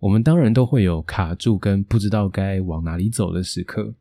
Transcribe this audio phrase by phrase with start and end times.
[0.00, 3.94] 我们当然都会有卡住跟不知道该往哪里走的时刻，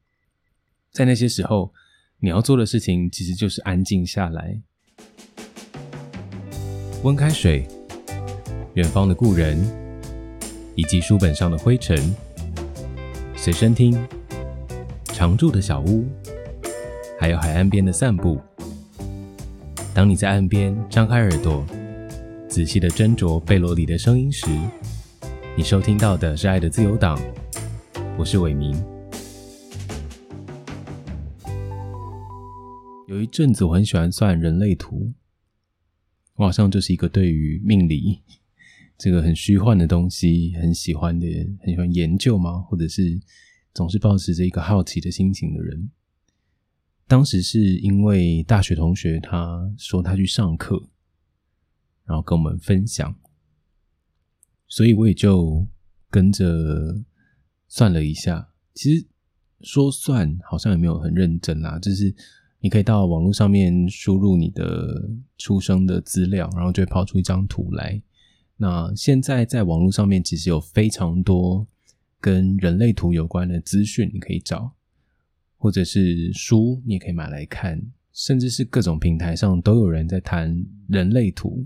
[0.91, 1.73] 在那些时候，
[2.19, 4.61] 你要做的事情其实就是安静下来，
[7.01, 7.67] 温开水，
[8.75, 9.57] 远方的故人，
[10.75, 11.97] 以及书本上的灰尘，
[13.35, 13.99] 随身听，
[15.05, 16.05] 常住的小屋，
[17.19, 18.39] 还有海岸边的散步。
[19.95, 21.65] 当你在岸边张开耳朵，
[22.47, 24.45] 仔细的斟酌贝罗里的声音时。
[25.57, 27.17] 你收听到的是《爱的自由党》，
[28.15, 28.77] 我是伟明。
[33.07, 35.11] 有一阵子我很喜欢算人类图，
[36.35, 38.21] 我好像就是一个对于命理
[38.99, 41.25] 这个很虚幻的东西很喜欢的、
[41.61, 42.59] 很喜欢研究吗？
[42.59, 43.19] 或者是
[43.73, 45.89] 总是保持着一个好奇的心情的人。
[47.07, 50.87] 当时是因为大学同学他说他去上课，
[52.05, 53.15] 然后跟我们分享。
[54.67, 55.65] 所以我也就
[56.09, 56.45] 跟着
[57.67, 59.05] 算了一下，其实
[59.61, 62.13] 说算好像也没有很认真啦，就是
[62.59, 68.01] 你可以到网络上面输入你的出生的资料，然后就会跑出一张图来。
[68.57, 71.65] 那现在在网络上面其实有非常多
[72.19, 74.73] 跟人类图有关的资讯，你可以找，
[75.57, 77.81] 或者是书你也可以买来看，
[78.11, 81.65] 甚至是各种平台上都有人在谈人类图。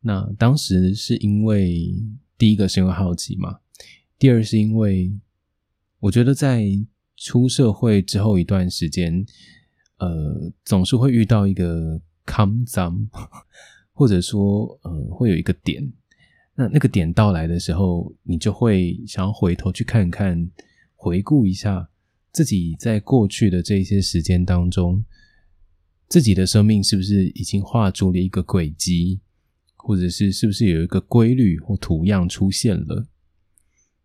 [0.00, 1.94] 那当时是因为
[2.38, 3.58] 第一个是因为好奇嘛，
[4.18, 5.12] 第二是因为
[5.98, 6.64] 我觉得在
[7.16, 9.24] 出社会之后一段时间，
[9.98, 13.08] 呃，总是会遇到一个 come down，
[13.92, 15.92] 或者说呃，会有一个点。
[16.54, 20.50] 那那个点到来的时候，你就会想要回头去看看，
[20.94, 21.88] 回顾一下
[22.32, 25.04] 自己在过去的这些时间当中，
[26.08, 29.20] 自己的生命是不是已经画出了一个轨迹。
[29.86, 33.06] 或者是是不是有一个规律或图样出现了？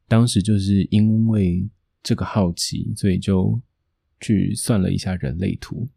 [0.07, 1.67] 当时就是因为
[2.03, 3.59] 这个好奇，所以就
[4.19, 5.89] 去算了一下人类图。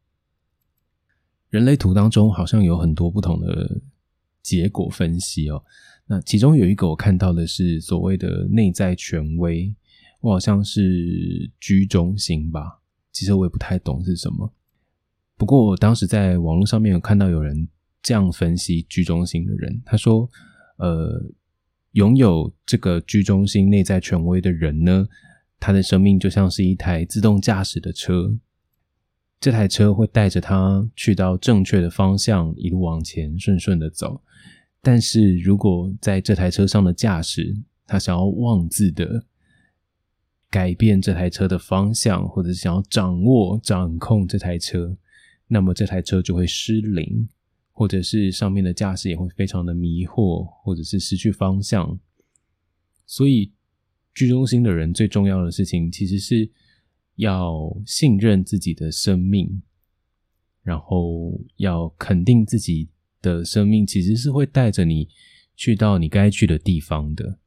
[1.50, 3.78] 人类图当中好像有很多不同的
[4.42, 5.62] 结果分析哦。
[6.06, 9.76] 那其中有一个我看到的是所谓的内在权威，
[10.22, 12.80] 我好像是居中心吧。
[13.12, 14.50] 其实我也不太懂是什么。
[15.36, 17.68] 不过我当时在网络上面有看到有人。
[18.04, 20.28] 这样分析居中心的人，他说
[20.76, 21.24] ：“呃，
[21.92, 25.06] 拥有这个居中心内在权威的人呢，
[25.58, 28.38] 他的生命就像是一台自动驾驶的车，
[29.40, 34.22] 这台车会带着他去到正确的方向，一路往前顺顺的走。
[34.82, 37.56] 但是如果在这台车上的驾驶
[37.86, 39.24] 他想要妄自的
[40.50, 44.94] 改变这台车的方向，或者是想要掌握掌控这台车，
[45.46, 47.26] 那么这台车就会失灵。”
[47.76, 51.98] 或者是上面的驾驶也会非常的迷惑，或者是失去方向。
[53.04, 53.52] 所以，
[54.14, 56.50] 居中心的人最重要的事情，其实是
[57.16, 59.60] 要信任自己的生命，
[60.62, 62.88] 然后要肯定自己
[63.20, 65.08] 的生命，其实是会带着你
[65.56, 67.40] 去到你该去的地方的。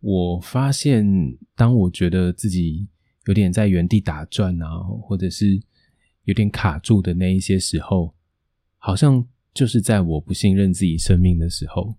[0.00, 2.86] 我发现，当我觉得自己
[3.26, 5.60] 有点在原地打转啊，或者是
[6.24, 8.14] 有点卡住的那一些时候，
[8.88, 11.98] 好像就是在我不信任自己生命的时候，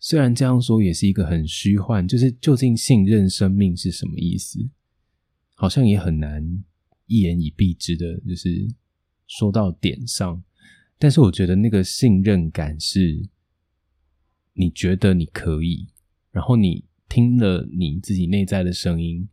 [0.00, 4.58] 虽然这样说也是一个很虚幻，就是究竟信任生命是什么意思？
[5.54, 6.64] 好像也很难
[7.06, 8.66] 一言以蔽之的，就是
[9.28, 10.42] 说到点上。
[10.98, 13.28] 但是我觉得那个信任感是，
[14.54, 15.86] 你觉得你可以，
[16.32, 19.28] 然后你听了你自己内在的声音，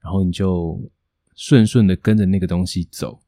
[0.00, 0.90] 然后你就
[1.34, 3.20] 顺顺的跟着那个东西走。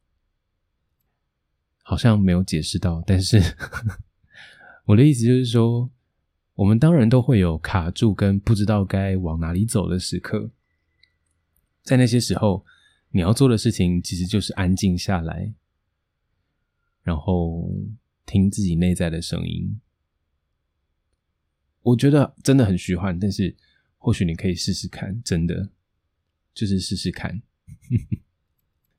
[1.89, 3.41] 好像没有解释到，但是
[4.85, 5.91] 我的意思就是说，
[6.53, 10.51] 我们当然都会有卡住跟不知道该往哪里走的时刻，
[11.83, 12.63] 在那些时候，
[13.09, 15.55] 你要做的事情其实就是安静下来，
[17.03, 17.73] 然后
[18.27, 19.81] 听自己内在的声音。
[21.81, 23.57] 我觉得真的很虚幻，但是
[23.97, 25.71] 或许你可以试试看，真的
[26.53, 27.41] 就是试试看。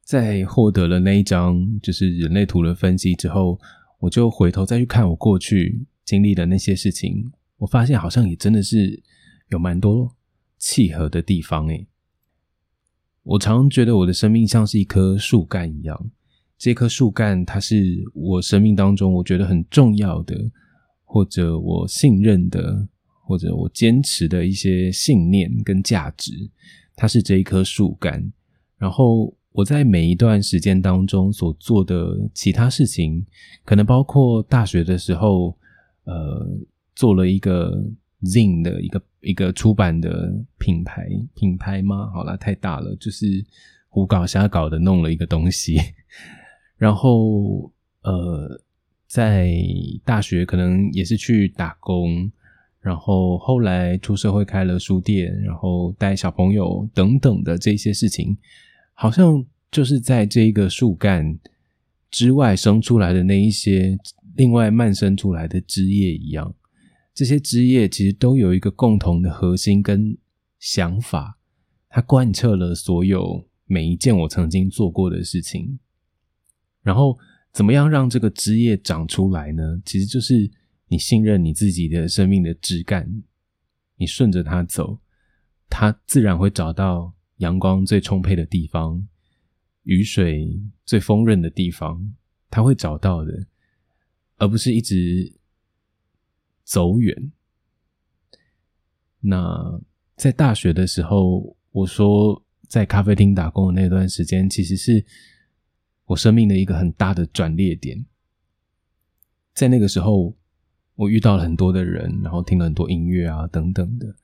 [0.09, 3.59] 在获得了那一张就是人类图的分析之后，
[3.99, 9.03] 我就回头再去看我过去经历的那些事情，我发现好像也真的是
[9.49, 10.11] 有蛮多
[10.57, 11.85] 契合的地方诶。
[13.21, 16.09] 我常觉得我的生命像是一棵树干一样，
[16.57, 20.35] 这棵树干它是我生命当中我觉得很重要的，
[21.03, 22.87] 或者我信任的，
[23.27, 26.49] 或者我坚持的一些信念跟价值，
[26.95, 28.33] 它是这一棵树干，
[28.79, 29.35] 然后。
[29.51, 33.25] 我在每一段时间当中所做的其他事情，
[33.65, 35.57] 可能包括大学的时候，
[36.03, 36.47] 呃，
[36.95, 37.83] 做了一个
[38.23, 42.09] Zin 的一个一个出版的品牌品牌吗？
[42.13, 43.43] 好了，太大了，就是
[43.89, 45.77] 胡搞瞎搞的弄了一个东西，
[46.77, 47.71] 然后
[48.03, 48.61] 呃，
[49.07, 49.51] 在
[50.05, 52.31] 大学可能也是去打工，
[52.81, 58.37] 然后后来出社会开了书店，然后带小朋友等等的这些事情，
[59.01, 61.39] 好像就是在这一个树干
[62.11, 63.97] 之外生出来的那一些
[64.35, 66.53] 另外蔓生出来的枝叶一样。
[67.13, 70.17] 这些枝叶其实都有一个共同的核心跟
[70.59, 71.39] 想法，
[71.87, 75.79] 它贯彻了所有每一件我曾经做过的事情。
[76.81, 77.17] 然后，
[77.53, 79.81] 怎么样让这个枝叶长出来呢？
[79.85, 80.51] 其实就是
[80.89, 83.23] 你信任你自己的生命的枝干，
[83.95, 84.99] 你顺着它走，
[85.69, 89.05] 它自然会找到阳光最充沛的地方，
[89.83, 92.15] 雨水最丰润的地方，
[92.49, 93.45] 他会找到的，
[94.37, 95.33] 而不是一直。
[96.69, 97.31] 走远。
[99.21, 99.81] 那
[100.15, 105.03] 在大学的时候，我说在咖啡厅打工的那段时间，其实是
[106.05, 108.05] 我生命的一个很大的转捩点。
[109.55, 110.37] 在那个时候，
[110.93, 114.15] 我遇到了很多的人，然后听了很多音乐啊等等的。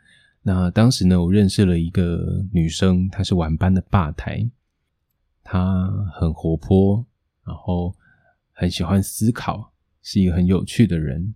[0.47, 4.47] 那当时呢，我认识了一个女生，她是晚班的吧台，
[5.43, 7.03] 她很活泼，
[7.43, 7.95] 然后
[8.51, 11.33] 很喜欢思考，是一个很有趣的人。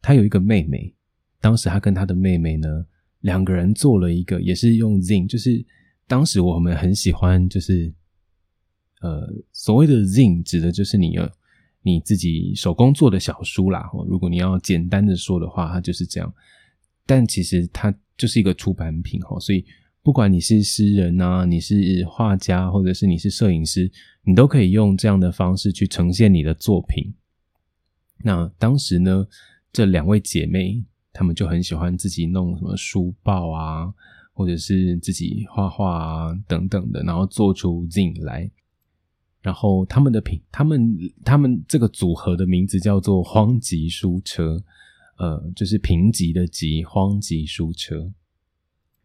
[0.00, 0.92] 她有一个妹妹，
[1.40, 2.84] 当时她跟她的妹妹呢，
[3.20, 5.64] 两个人做了一个，也是用 Zin，就是
[6.08, 7.94] 当时我们很喜欢，就是
[9.02, 11.30] 呃所谓的 Zin，指的就是你有
[11.82, 13.88] 你自己手工做的小书啦。
[14.08, 16.34] 如果你要简单的说的话，它就是这样。
[17.06, 19.64] 但其实它就是一个出版品哈，所以
[20.02, 23.90] 不管你是诗人啊，你是画家，或者是你是摄影师，
[24.24, 27.12] 你都可以用这样的方式去呈现你的作品。
[28.24, 29.26] 那当时呢？
[29.72, 30.84] 这两位姐妹，
[31.14, 33.90] 她们就很喜欢自己弄什么书报啊，
[34.34, 38.50] 或者是自己画画啊等等的，然后做出 Zin 来。
[39.40, 40.94] 然后他们的品，他们
[41.24, 44.62] 他们这个组合的名字叫做荒集书车，
[45.16, 48.12] 呃，就是贫瘠的瘠，荒集书车。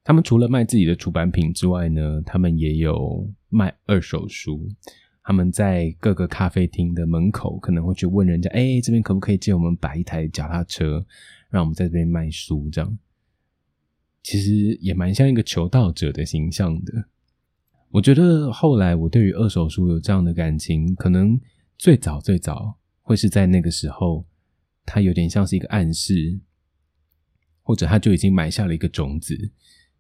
[0.04, 4.68] 他们除了卖自己的出版品之外呢，他们也有卖二手书。
[5.22, 11.06] 他们在各个咖啡厅的门口可能会去问人家：“哎，这边可不可以借我们摆一台脚踏车，
[11.50, 12.98] 让我们在这边卖书？”这样
[14.24, 17.10] 其实也蛮像一个求道者的形象的。
[17.90, 21.38] 我觉得后来我对于二手书有这样的感情，可能
[21.78, 24.26] 最早最早会是在那个时候，
[24.88, 26.40] 它有点像是一个暗示，
[27.62, 29.52] 或者他就已经埋下了一个种子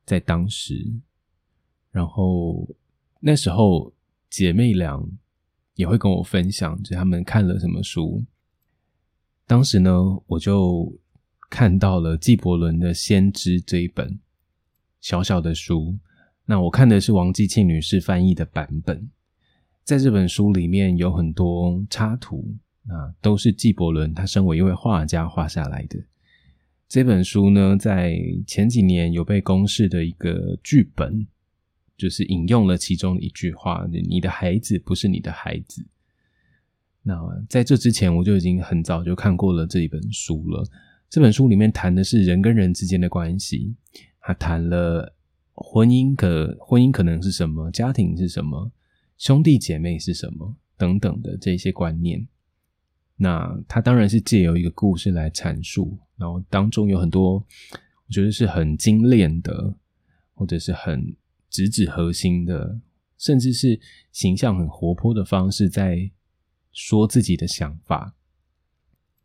[0.04, 0.92] 在当时，
[1.92, 2.68] 然后
[3.20, 3.94] 那时候。
[4.30, 5.02] 姐妹俩
[5.76, 8.26] 也会跟我分享，就他们看了什么书。
[9.46, 9.90] 当时呢，
[10.28, 11.00] 我就
[11.50, 14.20] 看到了纪伯伦的《先知》这一本
[15.00, 15.98] 小小的书。
[16.44, 19.10] 那我看的是王继庆女士翻译的版本。
[19.86, 22.58] 在这本书里面有很多插图，
[22.88, 26.00] 那都是纪伯伦他身为一位画家画下来的。
[26.88, 31.28] 这本书呢，在前几年有被公示的一个剧本。
[31.98, 35.84] 就是引用了其中一句话：“你的孩子不是你的孩子。”
[37.02, 37.20] 那
[37.50, 40.64] 在这之前，我就已经很早就看过了这一本书了。
[41.10, 43.74] 这本书里面谈的是人跟人之间的关系，
[44.20, 45.16] 他谈了
[45.54, 48.72] 婚姻可婚姻可能是什么，家庭是什么，
[49.18, 52.28] 兄弟姐妹是什么等等的这些观念。
[53.18, 59.76] 那他当然是借由一个故事来阐述，然后当中有很多我觉得是很精炼的，
[60.34, 61.16] 或者是很。
[61.50, 62.82] 直指核心的，
[63.18, 63.80] 甚至是
[64.12, 66.12] 形象很活泼的方式，在
[66.74, 68.14] 说自己的想法。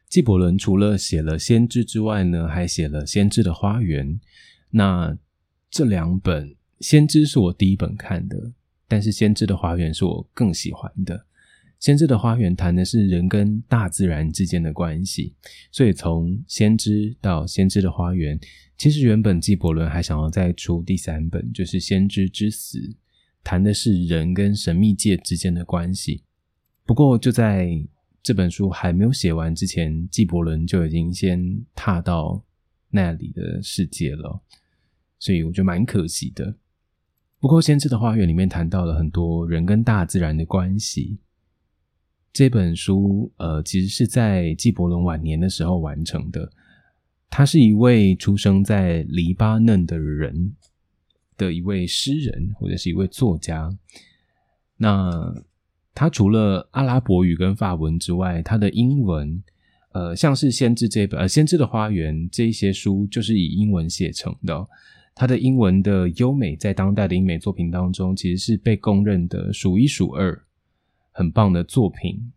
[0.08, 4.06] 纪伯伦除了写了《先知》之外呢，还写了《先知的花园》。
[4.70, 5.18] 那
[5.68, 8.52] 这两本，《先知》是我第一本看的，
[8.86, 11.18] 但是《先知的花园》是我更喜欢的。
[11.82, 15.34] 《先知的花园》谈的是人跟大自然之间的关系，
[15.72, 18.38] 所以从《先知》到《先知的花园》。
[18.78, 22.78] 其实原本纪伯伦还想要再出第三本，就是《先知之死》，
[23.42, 26.22] 谈的是人跟神秘界之间的关系。
[26.86, 27.68] 不过就在
[28.22, 32.44] 这本书还没有写完之前，纪伯伦就已经先踏到
[32.90, 34.40] 那里的世界了，
[35.18, 36.54] 所以我觉得蛮可惜的。
[37.40, 41.18] 不过《先知的花园》里面谈到了很多人跟大自然的关系。
[42.32, 46.50] 这本书呃，其实是在纪伯伦晚年的时候完成的。
[47.28, 50.54] 他是一位出生在黎巴嫩的人
[51.36, 53.70] 的一位诗人，或者是一位作家。
[54.76, 55.34] 那
[55.94, 59.42] 他除了阿拉伯语跟法文之外，他的英文
[59.92, 64.66] 呃，像是《先知》这本呃《先知的花园》这一些书，就是以英文写成的。
[65.14, 70.42] 他的英文的优美，在当代的英美作品当中，其实是被公认的数一数二
[71.12, 72.32] 很棒的作品。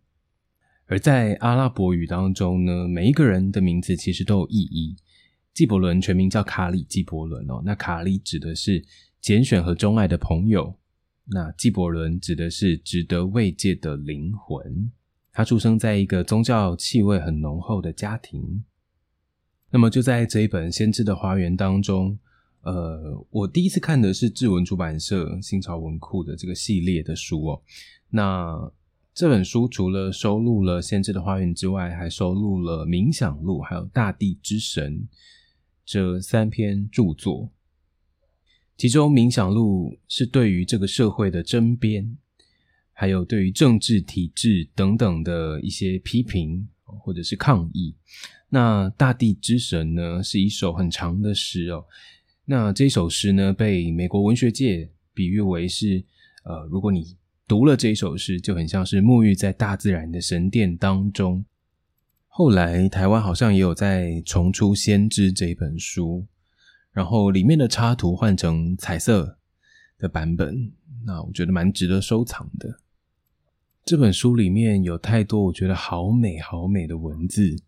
[0.85, 4.95] 而在阿拉伯语当中呢，每一个人的名字其实都有意义。
[5.51, 8.85] 纪伯伦全名叫卡里纪伯伦哦，那卡里指的是
[9.19, 10.77] 拣选和钟爱的朋友，
[11.25, 14.91] 那纪伯伦指的是值得慰藉的灵魂。
[15.31, 18.63] 他出生在一个宗教气味很浓厚的家庭。
[19.71, 22.17] 那么就在这一本《先知的花园》当中，
[22.61, 27.61] 呃，我第一次看的是志文出版社新潮文库的这个系列的书哦。
[28.15, 28.71] 那
[29.13, 34.99] 这本书除了收录了《先知的花园》之外，还收录了《冥想录》还有《大地之神》
[35.85, 37.51] 这三篇著作。
[38.77, 42.17] 其中，《冥想录》是对于这个社会的争辩。
[42.97, 47.93] 还有对于政治体制等等的一些批评或者是抗议，
[48.47, 51.83] 那大地之神呢是一首很长的诗哦。
[52.45, 56.05] 那这首诗呢被美国文学界比喻为是，
[56.45, 61.45] 呃，如果你读了这一首诗，就很像是沐浴在大自然的神殿当中。
[62.27, 66.25] 后来台湾好像也有在重出《先知》这本书，
[66.91, 69.37] 然后里面的插图换成彩色
[69.97, 70.73] 的版本，
[71.05, 72.79] 那我觉得蛮值得收藏的。
[73.85, 77.61] 这本书里面有太多我觉得好美好美的文字，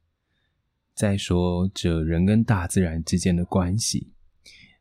[0.96, 4.12] 在说着人跟大自然之间的关系。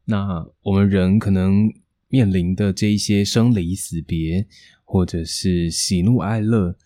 [0.07, 1.71] 那我们人可能
[2.09, 4.47] 面临的这一些生离死别，
[4.85, 6.77] 或者是喜怒哀乐，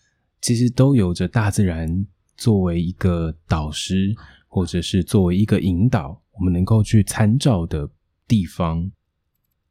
[0.41, 4.15] 其实都有着大自然作为一个导师，
[4.47, 7.89] 或者是作为一个引导，我们能够去参照的
[8.27, 8.91] 地方。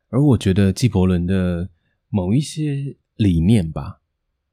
[0.09, 1.71] 而我觉得纪伯伦的
[2.09, 3.99] 某一些理念吧。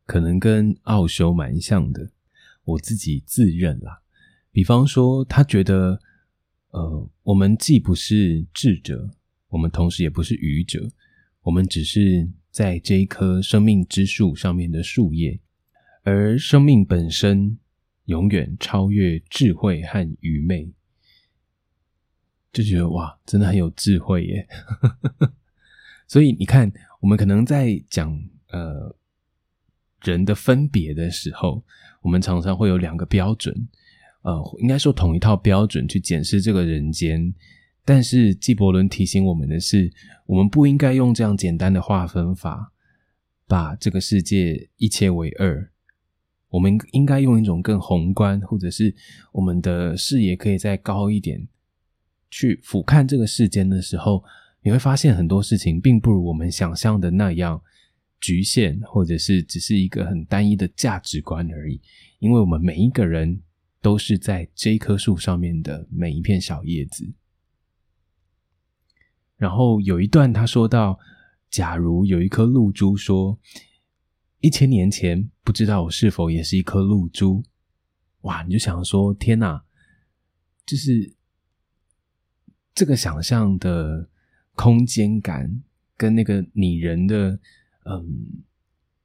[0.05, 2.11] 可能跟奥修蛮像的，
[2.63, 4.01] 我自己自认啦。
[4.53, 5.99] 比方说，他觉得，
[6.69, 9.09] 呃，我们既不是智者，
[9.49, 10.89] 我们同时也不是愚者，
[11.41, 15.39] 我们只是在这一棵生命之树上面的树叶，
[16.03, 17.57] 而生命本身
[18.05, 20.71] 永远超越智慧和愚昧，
[22.51, 24.47] 就觉得哇，真的很有智慧耶。
[26.07, 28.95] 所以你看，我们可能在讲，呃。
[30.03, 31.65] 人的分别的时候，
[32.03, 33.67] 我们常常会有两个标准，
[34.21, 37.33] 呃，应该说同一套标准去检视这个人间。
[37.87, 39.89] 但是纪伯伦提醒我们的是，
[40.25, 42.73] 我们不应该用这样简单的划分法，
[43.47, 45.71] 把这个世界一切为二。
[46.49, 48.93] 我们应该用一种更宏观，或者是
[49.31, 51.47] 我们的视野可以再高一点，
[52.29, 54.21] 去俯瞰这个世间的时候，
[54.63, 57.61] 你会发现很多事情并不如我们想象的那样。
[58.19, 61.79] 局限，或者是只是一个很单一的价值观而已。
[62.17, 63.39] 因为我们每一个人
[63.79, 67.07] 都是在这棵树上面的每一片小叶子。
[69.37, 70.99] 然后有一段他说到
[71.49, 73.39] ：“假如有一颗露珠，说
[74.41, 77.43] 一千年前不知道我是否也是一颗露珠。”
[78.21, 79.63] 哇，你就想说：“天哪！”
[80.65, 81.13] 就是
[82.75, 84.09] 这个想象的
[84.53, 85.63] 空间感
[85.95, 87.39] 跟那个拟人的。
[87.89, 88.43] 嗯，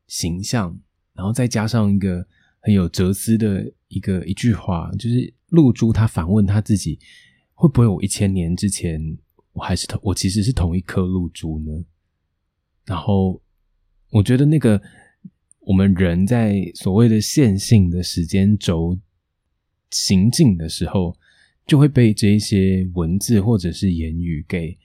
[0.09, 0.77] 形象，
[1.13, 2.27] 然后再加上一个
[2.59, 6.99] 很有哲思的一个一句话，就是露珠他反问他自己，
[7.55, 9.17] 会不会我一千年之前
[9.53, 11.85] 我还是同我其实是同一颗露珠呢？
[12.85, 13.41] 然后
[14.11, 14.81] 我觉得那个
[15.61, 18.99] 我们人在所谓的线性的时间轴
[19.91, 21.17] 行进的时候，
[21.67, 24.79] 就会被这一些文字或者是言语给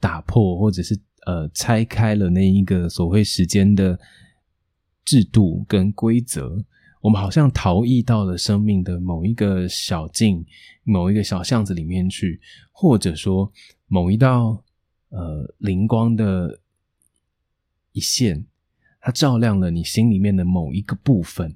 [0.00, 0.98] 打破，或者是。
[1.24, 3.96] 呃，拆开了那一个所谓时间的
[5.04, 6.60] 制度跟规则，
[7.00, 10.44] 我们好像逃逸到了生命的某一个小径、
[10.82, 12.40] 某一个小巷子里面去，
[12.72, 13.48] 或者说
[13.92, 14.64] 某一道
[15.10, 16.58] 呃灵光的
[17.92, 18.46] 一线，
[18.98, 21.54] 它照亮了你心里面的某一个部分，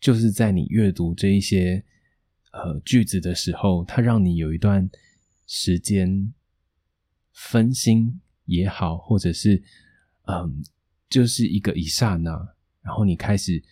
[0.00, 1.84] 就是在你阅读这一些
[2.50, 4.90] 呃句子的时候，它让你有一段
[5.46, 6.34] 时间
[7.32, 8.20] 分心。
[8.46, 9.62] 也好，或者是，
[10.26, 10.62] 嗯，
[11.08, 12.30] 就是一个一刹那，
[12.82, 13.62] 然后你开始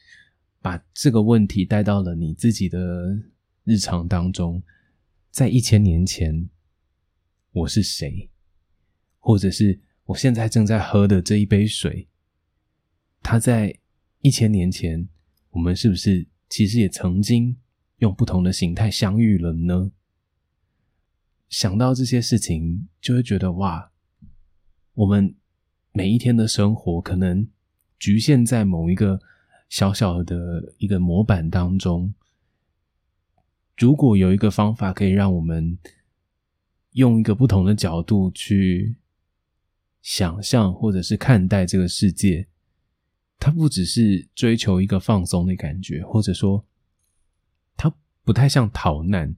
[0.62, 3.20] 把这个问题带到了你自己的
[3.64, 4.62] 日常当中，
[5.30, 6.48] 在一千年前，
[7.52, 8.30] 我是谁？
[9.18, 12.08] 或者是我现在正在喝的这一杯水，
[13.22, 13.78] 它在
[14.20, 15.06] 一千年前，
[15.50, 17.58] 我们是不是其实也曾经
[17.98, 19.92] 用不同的形态相遇了呢？
[21.50, 23.92] 想到这些事情，就会觉得哇！
[24.94, 25.34] 我们
[25.92, 27.46] 每一天的生活可能
[27.98, 29.20] 局限在某一个
[29.68, 32.14] 小小的一个模板当中，
[33.76, 35.78] 如果有一个方法可以让我们
[36.92, 38.96] 用一个不同的角度去
[40.00, 42.46] 想象或者是看待这个世界，
[43.38, 46.64] 它不只是追求一个放松的感觉，或者说
[47.76, 47.92] 它
[48.24, 49.34] 不太像逃难，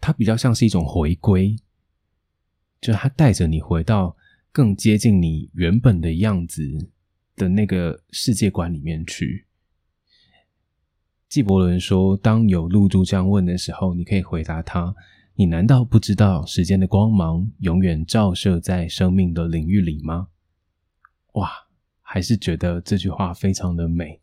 [0.00, 1.56] 它比较像是一种回归，
[2.80, 4.16] 就它带着你回到
[4.52, 6.90] 更接近你原本的样子
[7.36, 9.46] 的那个世界观里面去。
[11.28, 14.94] 纪伯伦说：“当有露珠这样问的时候，你可以回答他
[15.42, 20.28] ：‘你难道不知道时间的光芒永远照射在生命的领域里吗？’”
[21.34, 21.50] 哇，
[22.00, 24.20] 还是觉得这句话非常的美。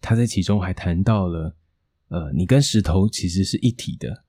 [0.00, 1.54] 他在其中还谈到了
[2.08, 4.24] ：“呃，你跟石头其实是一体的，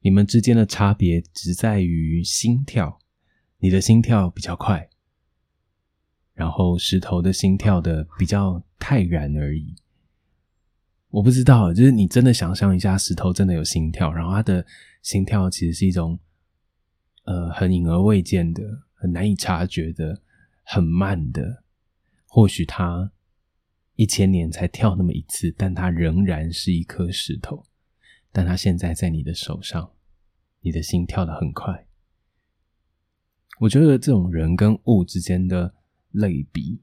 [0.00, 2.98] 你们之间的差别只在于心跳，
[3.60, 4.90] 你的心跳比较快，
[6.34, 9.74] 然后石头的心跳的比较泰然而已。”
[11.08, 14.66] 我不知道，就是你真的想象一下，石头真的有心跳，然后它的
[15.04, 16.18] 心跳其实是一种，
[17.26, 20.20] 呃，很隐而未见的、很难以察觉的、
[20.64, 21.62] 很慢的。
[22.26, 23.12] 或许它
[23.94, 27.64] 一千年才跳那么一次，但它仍然是一颗石头。
[28.32, 29.92] 但它现在在你的手上，
[30.60, 31.86] 你的心跳的很快。
[33.60, 35.72] 我觉得这种人跟物之间的
[36.10, 36.80] 类比，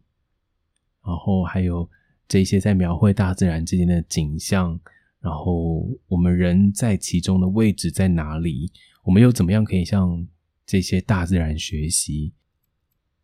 [1.04, 1.90] 然后还有。
[2.28, 4.80] 这些在描绘大自然之间的景象，
[5.22, 8.72] 然后我们人在其中的位置在哪里？
[9.04, 10.28] 我们又怎么样可以向
[10.66, 12.34] 这些大自然学习？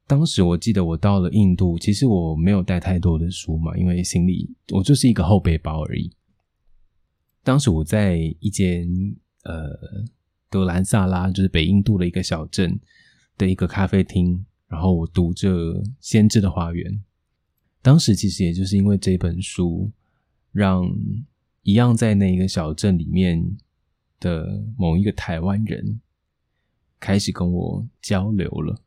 [0.06, 6.10] 当时我记得我到了印度，其实我没有带太多的书嘛，因为行李我就是一个后背包而已。
[7.44, 8.88] 当时我在一间
[9.44, 9.70] 呃
[10.50, 12.80] 德兰萨拉，就是北印度的一个小镇
[13.38, 15.50] 的一个咖啡厅，然后我读着
[16.00, 16.92] 《先知的花园》。
[17.82, 19.92] 当时其实也就是因为这本书，
[20.52, 20.84] 让
[21.68, 23.58] 一样在那一个小镇里面
[24.22, 26.00] 的某一个台湾人
[26.98, 28.82] 开始跟我交流了。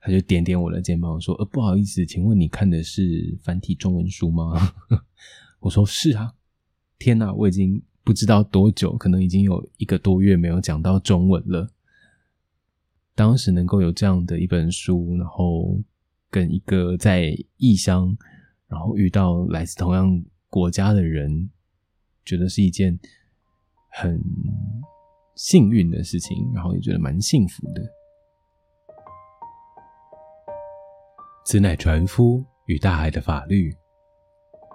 [0.00, 4.74] 他就点点我的肩膀说：“呃，不好意思，请问你看的是繁体中文书吗？”
[5.60, 6.32] 我说：“是啊。”
[6.98, 11.70] 天哪，我已经不知道多久，可能已经有一个多月没有讲到中文了。
[13.14, 15.78] 当时能够有这样的一本书，然后。
[16.30, 18.16] 跟一个在异乡，
[18.66, 21.48] 然后遇到来自同样国家的人，
[22.24, 22.98] 觉得是一件
[23.90, 24.20] 很
[25.34, 27.82] 幸运的事情，然后也觉得蛮幸福的。
[31.44, 33.74] 此乃船夫与大海的法律。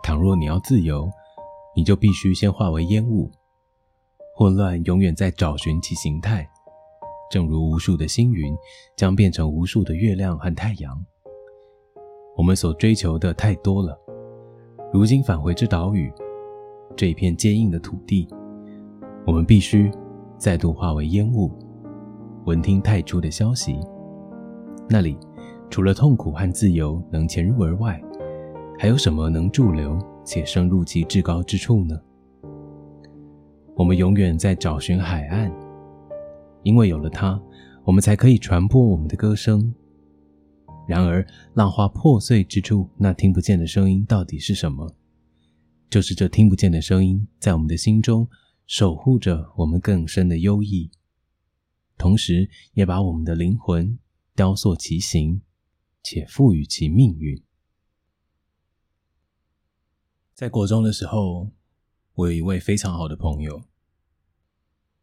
[0.03, 1.09] 倘若你要自由，
[1.75, 3.31] 你就必须先化为烟雾。
[4.35, 6.49] 混乱永远在找寻其形态，
[7.29, 8.55] 正如无数的星云
[8.95, 11.05] 将变成无数的月亮和太阳。
[12.38, 13.99] 我们所追求的太多了，
[14.93, 16.09] 如今返回这岛屿，
[16.99, 18.27] 这一片坚硬的土地，
[19.25, 19.89] 我们必须
[20.38, 21.49] 再度化为烟雾，
[22.43, 23.79] 闻听太初的消息。
[24.89, 25.17] 那里
[25.69, 28.03] 除了痛苦和自由能潜入而外，
[28.77, 31.97] 还有什么能驻留且深入其至高之处呢？
[33.77, 35.49] 我们永远在找寻海岸，
[36.63, 37.41] 因为有了它，
[37.85, 39.73] 我们才可以传播我们的歌声。
[40.85, 44.85] 然而，浪花破碎之处，那听不见的声音到底是什么？
[45.89, 48.30] 就是这听不见的声音，在我们的心中
[48.67, 50.91] 守护着我们更深的忧郁，
[51.97, 53.97] 同时也把我们的灵魂
[54.36, 55.41] 雕塑其形，
[56.04, 57.41] 且赋予其命运。
[60.36, 61.49] 在国中的时候，
[62.13, 63.63] 我有一位非常好的朋友。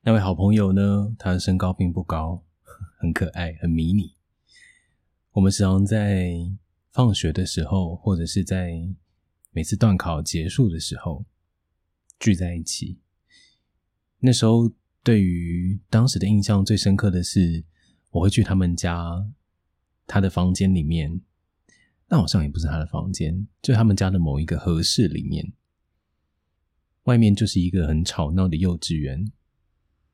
[0.03, 2.45] 那位好朋友呢，他的身高并不高，
[2.97, 4.15] 很可爱，很迷你。
[5.33, 6.33] 我们时常在
[6.93, 8.89] 放学的时候，或者是在
[9.57, 11.25] 每次段考结束的时候
[12.21, 12.99] 聚在一起。
[14.19, 14.71] 那时候，
[15.03, 17.65] 对于当时的印象最深刻的是，
[18.11, 19.27] 我会去他们家，
[20.07, 21.23] 他的房间里面，
[22.09, 25.51] 那好像也不是他的房间，就他们家的某一个合室里面，
[27.05, 29.33] 外面就是一个很吵闹的幼稚园，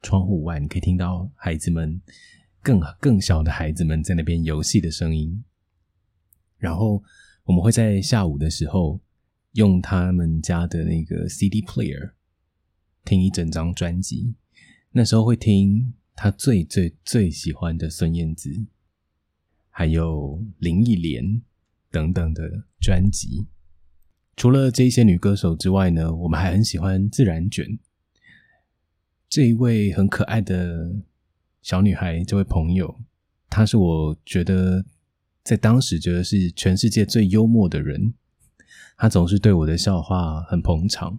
[0.03, 2.01] 窗户外你可以听到孩子们。
[2.63, 5.43] 更更小的孩子们在那边游戏的声音，
[6.59, 7.03] 然后
[7.43, 9.01] 我们会在下午的时候
[9.53, 12.12] 用他们家的那个 CD player
[13.05, 14.35] 听一整张专辑。
[14.93, 18.67] 那时候会听他最最最喜欢的孙燕姿，
[19.71, 21.43] 还有林忆莲
[21.91, 23.47] 等等的专辑。
[24.37, 27.79] 除了这些女歌手之外呢，我们还很喜欢自然卷
[29.29, 31.03] 这一位很可爱的。
[31.62, 33.01] 小女孩这位朋友，
[33.49, 34.85] 她是我觉得
[35.45, 38.15] 在当时觉得是全世界最幽默的人。
[38.97, 41.19] 他总是对我的笑话很捧场。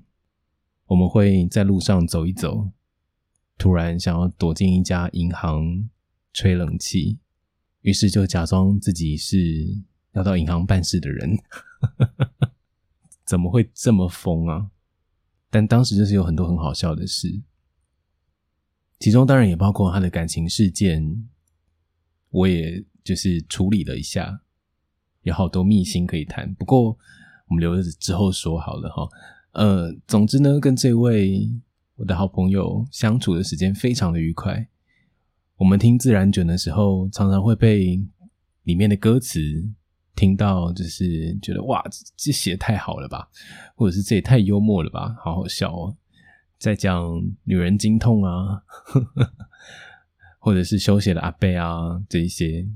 [0.86, 2.70] 我们会在路上走一走，
[3.58, 5.90] 突然想要躲进一家银行
[6.34, 7.20] 吹冷气，
[7.82, 9.38] 于是就假装自己是
[10.12, 11.38] 要到银行办事的人。
[13.26, 14.70] 怎么会这么疯啊？
[15.50, 17.42] 但当时就是有很多很好笑的事，
[19.00, 21.30] 其中当然也包括他的感情事件，
[22.30, 24.42] 我也就是处理了一下，
[25.22, 26.54] 有好多秘辛可以谈。
[26.56, 26.98] 不过
[27.48, 29.08] 我们留着之后说好了哈。
[29.52, 31.50] 呃，总之呢，跟这位
[31.96, 34.68] 我的好朋友相处的时间非常的愉快。
[35.58, 38.04] 我们听自然卷的时候，常常会被
[38.64, 39.70] 里面的歌词。
[40.16, 41.84] 听到就是觉得哇，
[42.16, 43.28] 这写太好了吧，
[43.74, 45.98] 或者是这也太幽默了吧，好好笑哦！
[46.60, 47.04] 在讲
[47.44, 48.62] 女人经痛啊，
[50.38, 52.68] 或者是休写的阿贝啊，这一些，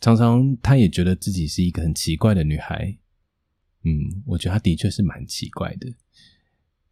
[0.00, 2.96] 常常他也觉得自己是一个很奇怪的女孩。
[3.88, 5.90] 嗯，我觉得他的确是蛮奇怪的。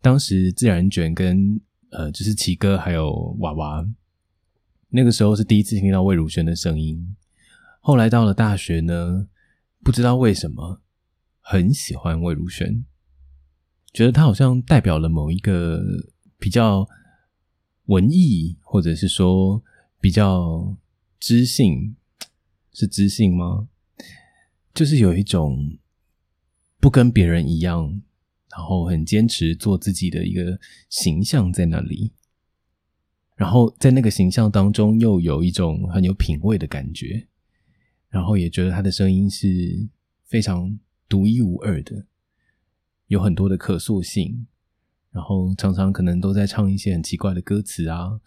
[0.01, 3.87] 当时自然卷跟呃，就是奇哥还有娃娃，
[4.89, 7.15] 那个时候是第一次听到魏如萱的声音。
[7.81, 9.29] 后来到了大学呢。
[9.85, 10.83] 不知道为什么
[11.41, 12.85] 很喜欢魏如萱，
[13.93, 15.81] 觉得她好像代表了某一个
[16.41, 16.89] 比较
[17.85, 19.63] 文艺，或者是说
[20.01, 20.77] 比较
[21.21, 21.95] 知性，
[22.73, 23.69] 是知性吗？
[24.75, 25.79] 就是有一种
[26.81, 28.01] 不跟别人一样，
[28.51, 30.59] 然后很坚持做自己的一个
[30.89, 32.12] 形象在那里，
[33.35, 37.27] 然后在那个形象当中又有一种很有品味的感觉。
[38.09, 39.87] 然后也觉得他的声音是
[40.25, 42.07] 非常独一无二的，
[43.09, 44.47] 有很多的可塑性。
[45.11, 48.21] 然后常常可能都在唱一些很奇怪的歌词啊。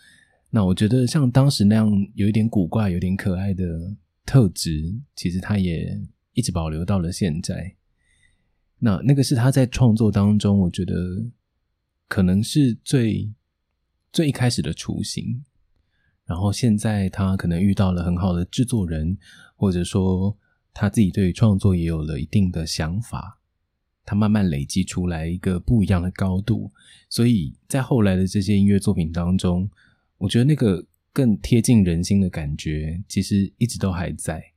[0.50, 6.00] 那我觉得像当时那样有一点古怪、有点可爱的特质，其实他也
[6.34, 7.76] 一直保留到了现在。
[8.80, 11.26] 那那个是他在创作当中，我觉得
[12.08, 13.32] 可能是最
[14.12, 15.44] 最一开始的雏形。
[16.26, 19.18] 然后现在他可能遇到了很好的制作人，
[19.56, 20.38] 或者说
[20.74, 23.42] 他自己对创作也有了一定的想法，
[24.06, 26.72] 他慢慢累积出来一个不一样的高度。
[27.10, 29.70] 所以在后来的这些音乐作品当中，
[30.20, 34.54] 我觉得那个更贴近人心的感觉，其实一直都还在。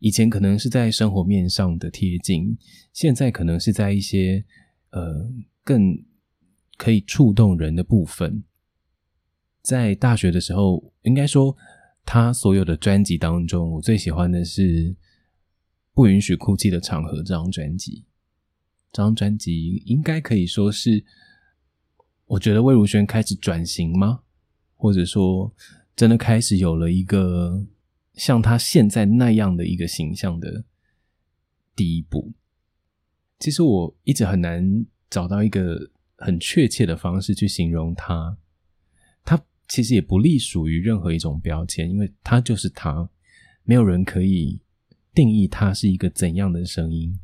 [0.00, 2.58] 以前可能是在生活面上的贴近，
[2.92, 4.44] 现在可能是在一些
[4.90, 5.30] 呃
[5.62, 5.96] 更
[6.76, 8.42] 可以触动人的部分。
[9.62, 11.54] 在大学的时候，应该说
[12.04, 14.90] 他所有的专辑当中，我最喜欢的是
[15.92, 18.04] 《不允许哭泣的场合》这张专辑。
[18.90, 21.04] 这张专辑应该可以说是，
[22.24, 24.22] 我觉得魏如萱开始转型吗？
[24.76, 25.54] 或者说，
[25.94, 27.66] 真的开始有了一个
[28.20, 30.62] 像他现在那样的一个形象的
[31.74, 32.30] 第一步。
[33.38, 38.36] 其实我一直很难找到一个很确切的方式去形容他。
[39.24, 43.08] 他其实也不隶属于任何一种标签，因为他就是他，
[43.62, 44.60] 没有人可以
[45.14, 47.18] 定义他是一个怎样的声音。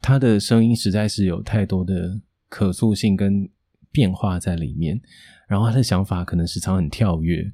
[0.00, 2.18] 他的声音实在是有太多的
[2.48, 3.46] 可塑性跟
[3.92, 4.98] 变化在里面，
[5.46, 7.52] 然后他的想法可能时常很跳跃，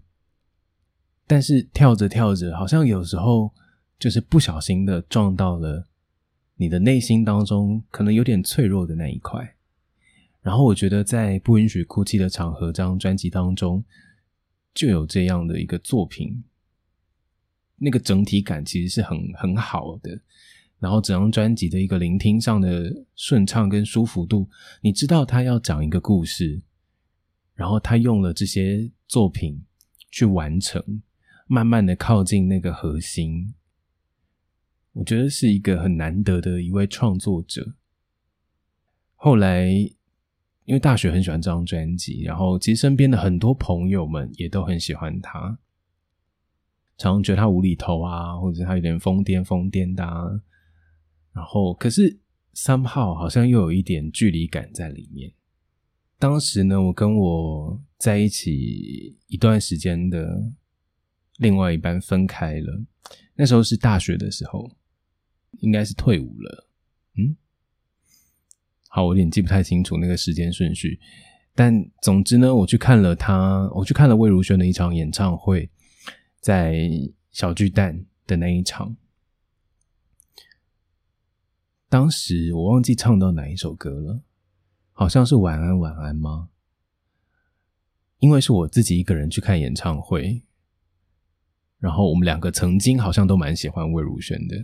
[1.26, 3.52] 但是跳着跳着，好像有时候
[3.98, 5.86] 就是不小心的撞到了
[6.56, 9.56] 你的内心当中可能有点脆弱的那一块。
[10.42, 13.82] 然后我觉得，在不允许哭泣的场合这张专辑当中，
[14.74, 16.44] 就有这样的一个作品，
[17.76, 20.20] 那个整体感其实是很很好的。
[20.78, 24.46] 然后整张专辑的一个聆听上的顺畅跟舒服度，
[24.82, 26.60] 你知道他要讲一个故事，
[27.54, 29.64] 然后他用了这些作品
[30.10, 31.00] 去完成，
[31.46, 33.54] 慢慢的靠近那个核心，
[34.92, 37.74] 我觉得是一个很难得的一位创作者。
[39.14, 39.90] 后来。
[40.66, 45.58] 因为大学很喜欢这张专辑，然后其实身边的很多朋友们也都很喜欢他，
[46.96, 50.02] 常常觉得他无厘头啊，或者他有点疯癫疯癫的。
[50.02, 50.24] 啊
[51.34, 52.18] 然后，可是
[52.54, 55.30] 三号好像又有一点距离感在里面。
[56.18, 60.50] 当时呢，我跟我在一起一段时间的
[61.38, 62.84] 另外一半分开了，
[63.34, 64.70] 那时候是大学的时候，
[65.60, 66.68] 应该是退伍了。
[67.16, 67.36] 嗯。
[68.88, 71.00] 好，我有点记不太清楚那个时间顺序，
[71.52, 75.68] 但总之呢，我去看了他，我去看了魏如萱的一场演唱会，
[76.38, 76.88] 在
[77.32, 78.96] 小巨蛋的那一场，
[81.88, 84.22] 当时我忘记唱到哪一首歌了，
[84.92, 86.50] 好像是晚安晚安吗？
[88.20, 90.43] 因为是我自己一个人去看演唱会，
[91.84, 94.56] 然后我们两个曾经好像都蛮喜欢魏如萱的。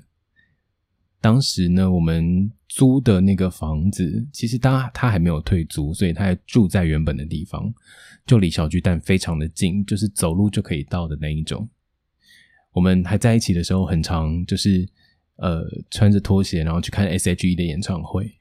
[1.21, 7.75] 当时呢，我们租的那个房子，其实他他还没有退租，所以他还住在原本的地方，
[8.25, 11.69] 就离小巨蛋非常的近，就是走路就可以到的那一种。
[12.73, 14.89] 我们还在一起的时候，很长就是
[15.37, 18.33] 呃穿着拖鞋，然后去看 S.H.E 的演唱会。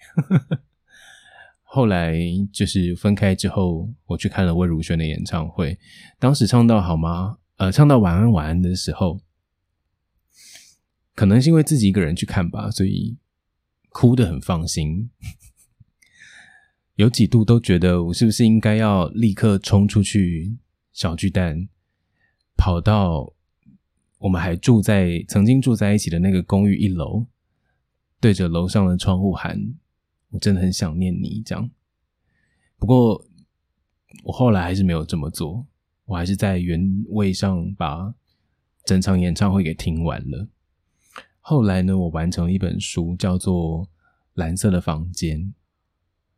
[1.63, 2.17] 后来
[2.53, 5.77] 就是分开之后，我去看了魏如萱的演唱会，
[6.17, 7.39] 当时唱到好吗？
[7.59, 9.19] 呃，唱到晚安晚安的时候。
[11.13, 13.17] 可能是因为自己一个人去看吧，所以
[13.89, 15.09] 哭得很放心。
[16.95, 20.57] 有几度都觉得我是不是应该要立刻冲出去
[20.93, 21.67] 小巨蛋，
[22.55, 23.33] 跑到
[24.19, 27.25] 我们还住在曾经住在一起的那个公寓一楼，
[28.21, 29.75] 对着楼上的窗户喊
[30.31, 31.69] ：“我真的很想念你。”这样。
[32.77, 33.25] 不过
[34.23, 35.67] 我后来还是没有这么做，
[36.09, 38.15] 我还是在原位上把
[38.83, 40.47] 整场演唱会给听完了。
[41.39, 43.85] 后来呢，我完成了一本书，叫做
[44.33, 45.39] 《蓝色的房间》，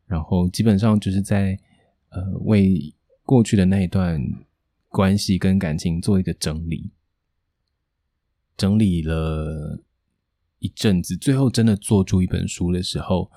[0.06, 1.58] 然后基本上就是在
[2.10, 4.22] 呃为过去的那一段
[4.88, 6.90] 关系跟感情做一个整理，
[8.58, 9.82] 整理了
[10.58, 13.30] 一阵子，最后真的做出一本书的时候，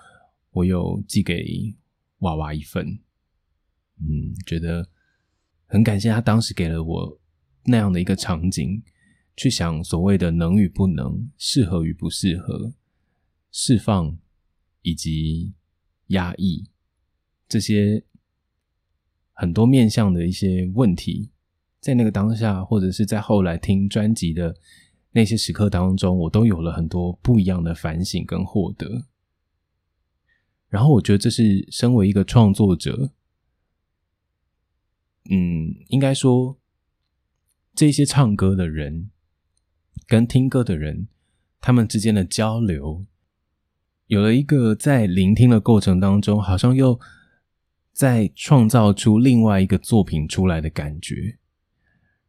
[0.52, 1.74] 我有寄给
[2.20, 3.00] 娃娃一份，
[4.02, 4.90] 嗯，觉得
[5.76, 7.20] 很感谢他当时给了我
[7.66, 8.82] 那样的一个场景。
[9.38, 12.74] 去想所谓的能与不能，适合与不适合，
[13.52, 14.18] 释放
[14.82, 15.54] 以及
[16.08, 16.70] 压抑
[17.46, 18.02] 这些
[19.34, 21.32] 很多面向的一些问题，
[21.82, 24.56] 在那个当下，或者是在后来听专辑的
[25.12, 29.04] 那些时刻当中，我都有了很多不一样的反省跟获得。
[30.70, 33.12] 然后，我觉得这是身为一个创作者，
[35.30, 36.58] 嗯，应该说
[37.74, 39.10] 这些唱歌的人。
[40.08, 41.08] 跟听歌的人，
[41.60, 43.08] 他们之间的交流，
[44.06, 47.00] 有了一个在聆听的过程当中，好像又
[47.92, 51.40] 在创造出另外一个作品出来的感觉。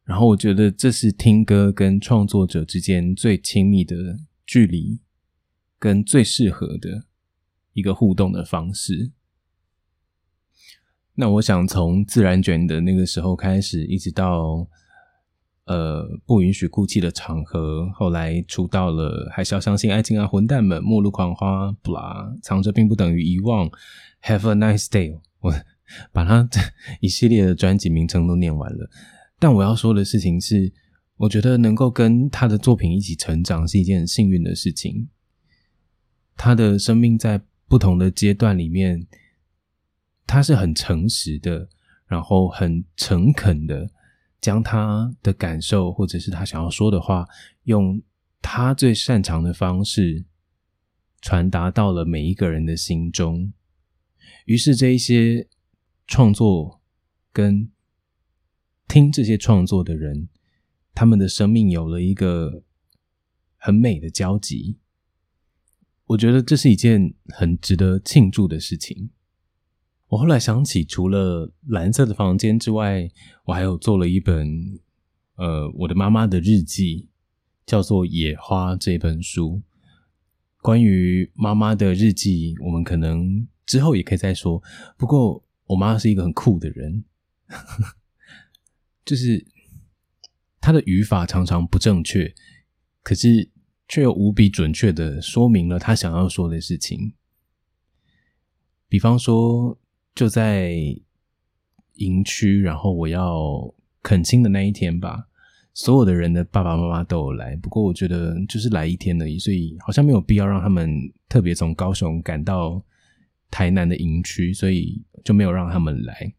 [0.04, 5.00] 然后我觉得这是听歌跟创作者之间最亲密的距离，
[5.78, 7.04] 跟最适合的
[7.74, 9.10] 一个互动的方式。
[11.16, 14.68] 那我想从自然卷的那个时候开始，一直到。
[15.68, 17.90] 呃，不允许哭泣的场合。
[17.92, 23.68] 后来出道了，还是要相信爱情啊，混蛋们，末路狂花，不啦，藏着并不等于遗忘。
[24.22, 25.18] Have a nice day。
[25.40, 25.52] 我
[26.12, 26.48] 把他
[27.00, 28.88] 一系列的专辑名称都念完了。
[29.40, 30.72] 但我要说的事情是，
[31.16, 35.08] 我觉得能够跟他的作品一起成长是一件很幸运的事情。
[36.36, 39.04] 他的生命在不同的阶段里面，
[40.26, 41.68] 他是很诚实的，
[42.06, 43.90] 然后很诚恳的。
[44.38, 47.26] 将他的感受，或者是他想要说的话，
[47.64, 48.00] 用
[48.40, 50.24] 他最擅长的方式
[51.20, 53.52] 传达到了每一个人的心中。
[54.44, 55.48] 于是，这一些
[56.06, 56.80] 创作
[57.32, 57.72] 跟
[58.86, 60.28] 听这些创作的人，
[60.94, 62.62] 他们的生命有了一个
[63.56, 64.78] 很美的交集。
[66.04, 69.10] 我觉得这是一件很值得庆祝的事情。
[70.08, 73.10] 我后来想起，除了蓝色的房间之外，
[73.44, 74.78] 我还有做了一本，
[75.34, 77.08] 呃，我的妈妈的日记，
[77.66, 79.62] 叫做《野花》这本书。
[80.62, 84.62] 关于妈妈的日记，我们可能之后也可以再说。
[84.96, 87.04] 不过，我妈是一个很酷的人，
[89.04, 89.44] 就是
[90.60, 92.32] 她的语法常常不正确，
[93.02, 93.50] 可是
[93.88, 97.14] 却又无比准确的说明了她想要说的事情。
[98.88, 99.76] 比方说。
[100.16, 100.72] 就在
[101.94, 105.28] 营区，然后我要恳亲的那一天吧，
[105.74, 107.54] 所有的人的爸爸妈妈都有来。
[107.56, 110.90] 不过我觉得就是来一天而已，所以好像没有必要让他们
[111.28, 112.82] 特别从高雄赶到
[113.50, 116.32] 台南的营区，所以就没有让他们来。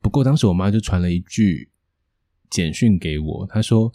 [0.00, 1.68] 不过当时我妈就传了一句
[2.48, 3.92] 简讯给我，她说：“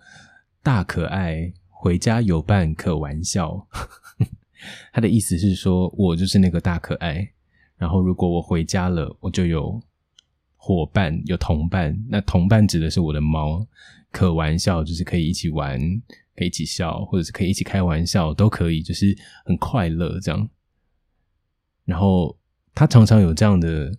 [0.62, 3.65] 大可爱，回家有伴可玩笑。
[4.91, 7.32] ”她的意思是说我就是那个大可爱。
[7.78, 9.82] 然后，如果我回家了，我就有
[10.56, 11.94] 伙伴，有同伴。
[12.10, 13.68] 那同伴指的是我的猫，
[14.12, 15.78] 可玩笑就是可以一起玩，
[16.38, 20.50] 可以一起笑，或者是可以一起开玩笑，都可以，就是很快乐这样。
[21.84, 22.38] 然后
[22.74, 23.92] 他常常有这样的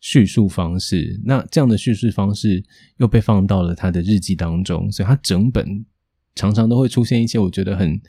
[0.00, 2.62] 叙述方式，那这样的叙述方式
[2.96, 5.86] 又被放到了他的日记当中，所以他整本
[6.34, 8.00] 常常都会出现一些我觉得很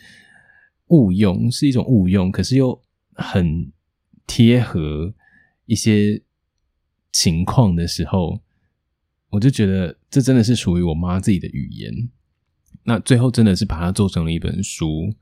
[0.88, 2.82] 误用，是一种误用，可是又
[3.14, 3.72] 很。
[4.28, 5.14] 贴合
[5.66, 6.22] 一些
[7.12, 8.40] 情况的时候，
[9.30, 12.10] 我就觉得这真的是属于我妈自己的语言。
[12.84, 15.14] 那最后真的是把它做成了一本书，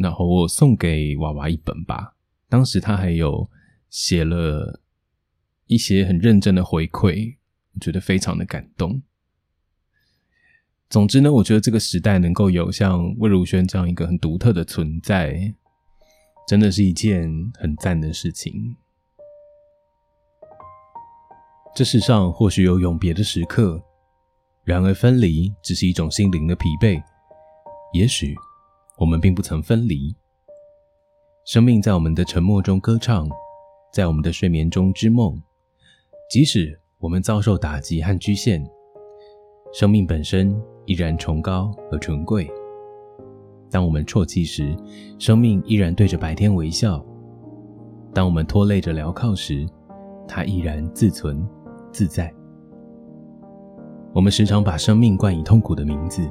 [0.00, 2.16] 然后我送给娃娃一本吧。
[2.48, 3.48] 当时他还有
[3.88, 4.80] 写了
[5.66, 7.36] 一些很认真的回馈，
[7.74, 9.02] 我觉得非常的感动。
[10.88, 15.52] 总之呢，我觉得这个时代能够有像魏如萱这样一个很独特的存在，
[16.46, 17.28] 真的是一件
[17.58, 18.76] 很赞的事情。
[21.74, 23.82] 这世上或许有永别的时刻，
[24.64, 27.02] 然而分离只是一种心灵的疲惫。
[27.92, 28.34] 也许
[28.96, 30.14] 我们并不曾分离，
[31.44, 33.28] 生命在我们的沉默中歌唱，
[33.92, 35.40] 在我们的睡眠中织梦。
[36.30, 38.64] 即使我们遭受打击和局限，
[39.72, 40.60] 生命本身。
[40.86, 42.48] 依然崇高而纯贵。
[43.76, 44.74] 当我们啜泣时，
[45.18, 46.98] 生命依然对着白天微笑；
[48.14, 49.68] 当我们拖累着镣铐时，
[50.26, 51.46] 它依然自存
[51.92, 52.32] 自在。
[54.14, 56.26] 我们时常把生命冠以痛苦的名字，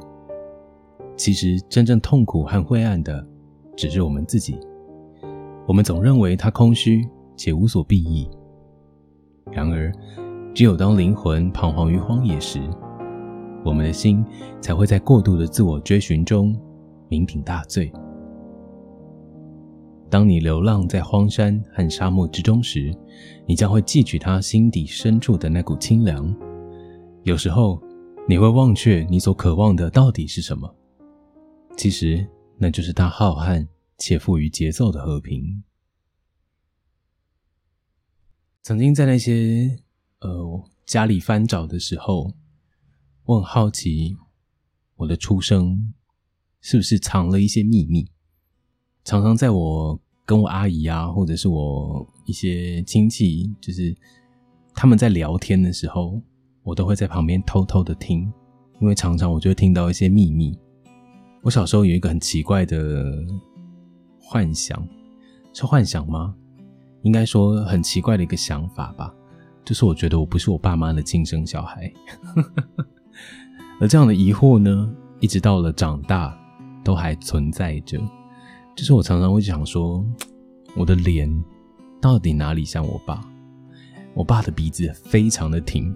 [1.15, 3.23] 其实真正痛苦和灰暗的，
[3.75, 4.57] 只是我们自己。
[5.67, 8.27] 我们总认为它空虚且无所裨益。
[9.51, 9.91] 然而，
[10.51, 12.59] 只有当灵魂彷徨于荒野时，
[13.63, 14.25] 我们的心
[14.59, 16.59] 才会在过度的自我追寻中
[17.09, 17.91] 酩酊大醉。
[20.09, 22.95] 当你流浪在荒山和沙漠之中时，
[23.45, 26.35] 你将会汲取他心底深处的那股清凉。
[27.23, 27.81] 有时候，
[28.27, 30.73] 你会忘却你所渴望的到底是什么，
[31.75, 32.25] 其实
[32.57, 35.63] 那就是他浩瀚且富于节奏的和平。
[38.61, 39.77] 曾经在那些
[40.21, 42.33] 呃家里翻找的时候。
[43.27, 44.15] 我很好奇，
[44.97, 45.95] 我的出生
[46.65, 48.07] 是不是藏了一些秘密？
[49.03, 53.95] 常常在我跟我阿姨啊，或者是我一些亲戚，就是
[54.73, 56.19] 他们在聊天的时候，
[56.63, 58.33] 我都会在旁边偷偷的听，
[58.81, 60.57] 因为常常我就会听到一些秘密。
[61.43, 63.13] 我小时候有一个很奇怪的
[64.19, 64.87] 幻想，
[65.53, 66.33] 是幻想吗？
[67.03, 69.13] 应该说很奇怪的一个想法吧，
[69.63, 71.93] 就是我觉得我不是我爸妈的亲生小孩。
[73.79, 76.35] 而这样的疑惑呢，一直到了长大，
[76.85, 77.99] 都还存在着。
[78.75, 80.05] 就是我常常会想说，
[80.77, 81.29] 我的脸
[82.01, 83.21] 到底哪里像我爸？
[84.13, 85.93] 我爸的鼻子非常的挺，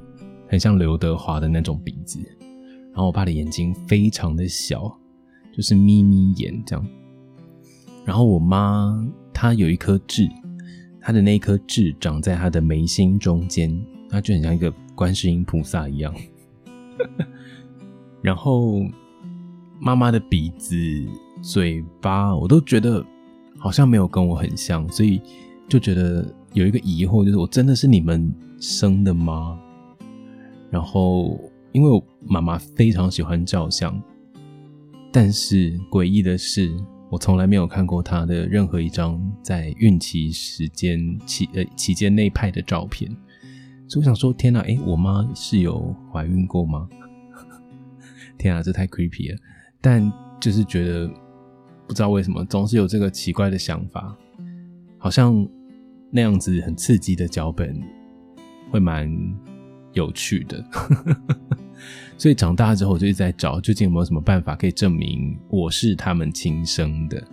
[0.47, 2.19] 很像刘德华的那种鼻子。
[2.91, 4.93] 然后我爸的眼睛非常的小，
[5.56, 6.86] 就是眯眯眼这样。
[8.04, 10.28] 然后我妈她有一颗痣，
[10.99, 16.13] 她的那一颗痣长在她的眉心中间，她就很像一个观世音菩萨一样。
[18.21, 18.82] 然后
[19.79, 20.75] 妈妈的鼻子、
[21.41, 23.05] 嘴巴，我都觉得
[23.57, 25.21] 好像没有跟我很像，所以
[25.67, 29.57] 就觉得有一个疑惑，就是我真的是你们生的吗？
[30.69, 31.39] 然后
[31.71, 34.01] 因为我妈妈非常喜欢照相，
[35.11, 36.75] 但是诡异的是，
[37.09, 43.09] 我从来没有看过她的任何一张在孕期时间期呃期间内拍的照片，
[43.87, 46.89] 所以我想说，天哪，哎，我妈是有怀孕过吗？
[48.37, 49.39] 天啊，这太 creepy 了！
[49.81, 51.09] 但就是觉得
[51.87, 54.15] 不知道为什么，总是有这个奇怪的想法，
[54.97, 55.47] 好像
[56.11, 57.81] 那样子很刺激的脚本
[58.71, 59.09] 会蛮
[59.93, 60.63] 有趣的。
[62.17, 67.23] 所以长大之后，我就一直在找，究竟有没有什么办法可以证明我是他们亲生的。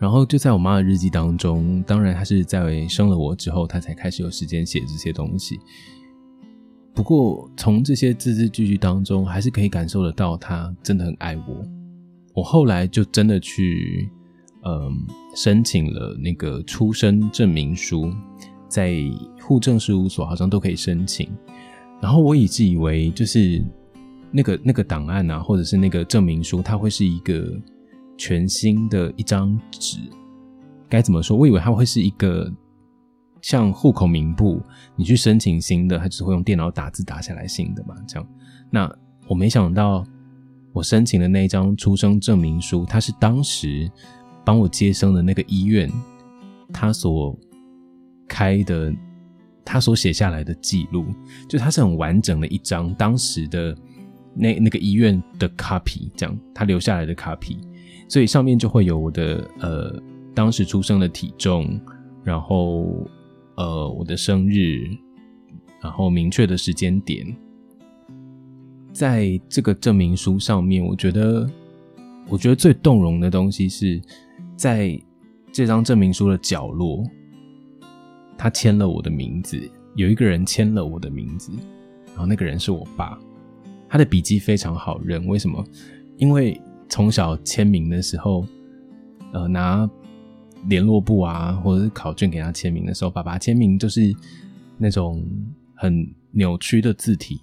[0.00, 5.58] 然后就在我妈的日记当中，当然她是在生了我之后，她才开始有时间写这些东西。
[6.98, 11.64] 不过，从这些字字句句当中，还是可以感受得到他真的很爱我。
[12.34, 14.10] 我后来就真的去，
[14.64, 14.92] 嗯，
[15.36, 18.12] 申请了那个出生证明书，
[18.66, 18.96] 在
[19.40, 21.30] 户政事务所好像都可以申请。
[22.00, 23.64] 然后我一直以为，就是
[24.32, 27.56] 那个那个档案啊，或者是那个证明书，它会是一个
[28.16, 29.98] 全新的一张纸。
[30.88, 31.36] 该怎么说？
[31.36, 32.52] 我以为它会是一个。
[33.40, 34.60] 像户口名簿，
[34.96, 37.94] 你去申请新的，他只会用电脑打字打下来新的嘛？
[38.06, 38.28] 这样，
[38.68, 38.92] 那
[39.28, 40.04] 我没想到，
[40.72, 43.90] 我申请的那一张出生证明书，它是当时
[44.44, 45.88] 帮我接生的那个医院，
[46.72, 47.38] 他所
[48.26, 48.92] 开的，
[49.64, 51.06] 他所写下来的记录，
[51.48, 53.76] 就它是很完整的一张当时的
[54.34, 57.56] 那那个医院的 copy，这样他留下来的 copy，
[58.08, 60.02] 所以上面就会有我的呃
[60.34, 61.80] 当时出生的体重，
[62.24, 63.08] 然后。
[63.58, 64.88] 呃，我的生日，
[65.82, 67.26] 然后明确的时间点，
[68.92, 71.44] 在这个证明书上面，我觉得，
[72.28, 74.00] 我觉得最动容的东西是
[74.54, 74.96] 在
[75.50, 77.04] 这张证明书的角落，
[78.36, 79.60] 他签了我的名字，
[79.96, 81.50] 有一个人签了我的名字，
[82.10, 83.18] 然后那个人是我爸，
[83.88, 85.64] 他的笔迹非常好认，为什么？
[86.16, 88.46] 因为从小签名的时候，
[89.32, 89.90] 呃拿
[90.66, 94.12] 联络簿啊，或者是考卷给他签名的时候，爸爸签名就是
[94.76, 95.24] 那种
[95.76, 97.40] 很扭曲的字体，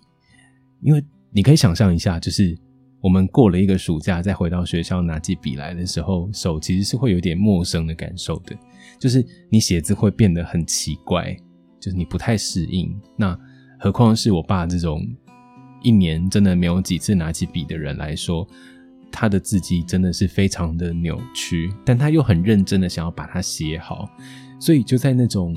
[0.82, 2.57] 因为你可以想象一下，就是
[3.01, 8.55] 我们过了一个暑假再回到学校拿起笔来的时候，手其实是会有点陌生的感受的，
[8.99, 11.36] 就是你写字会变得很奇怪，
[11.80, 12.93] 就是你不太适应。
[13.18, 13.38] 那
[13.80, 15.05] 何况是我爸这种
[15.82, 18.47] 一年真的没有几次拿起笔的人来说。
[19.18, 24.09] 他的字迹真的是非常的扭曲，但他又很认真的想要把它写好，
[24.59, 25.55] 所以就在那种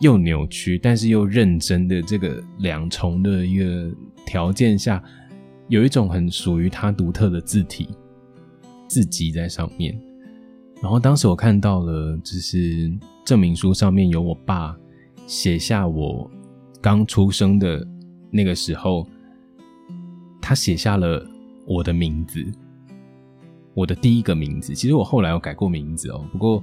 [0.00, 3.94] 又扭曲但是又认真的这个两重的一个
[4.26, 5.00] 条件下，
[5.68, 7.90] 有一种很属于他独特的字体
[8.88, 9.96] 字迹在上面。
[10.82, 12.92] 然后当时我看到了，就是
[13.24, 14.76] 证明书上面有我爸
[15.28, 16.28] 写下我
[16.80, 17.86] 刚出生的
[18.32, 19.06] 那个时候，
[20.42, 21.24] 他写下了
[21.68, 22.44] 我的名字。
[23.72, 26.26] 我的第一个名字，其实我后来有改过名字哦。
[26.32, 26.62] 不过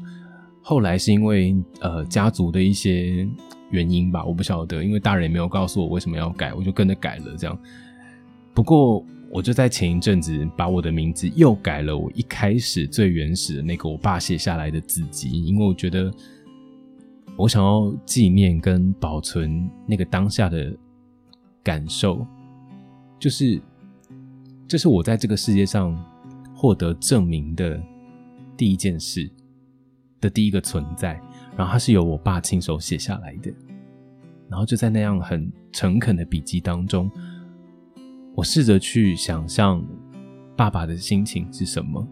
[0.61, 3.27] 后来是因为呃家族的一些
[3.69, 7.57] 原因吧，我不晓得，因为大人也没有告诉我为什么要改，我就跟着改了这样。
[8.53, 16.11] 不过我就在前一阵子把我的名字又改了，我一开始最原始的那个我爸写下来的字迹，因为我觉得
[17.37, 20.75] 我想要纪念跟保存那个当下的
[21.63, 22.27] 感受，
[23.17, 23.61] 就是
[24.67, 25.97] 这是我在这个世界上。
[26.59, 27.79] 获得证明的
[28.57, 29.29] 第一件事
[30.19, 31.13] 的第一个存在，
[31.55, 33.53] 然后它是由我爸亲手写下来的，
[34.49, 37.11] 然后就在那样很诚恳的笔记当中，
[38.33, 39.85] 我试着去想象
[40.55, 42.03] 爸爸的心情是什么，